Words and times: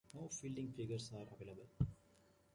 No 0.15 0.27
fielding 0.29 0.71
figures 0.73 1.11
are 1.13 1.27
available. 1.31 1.69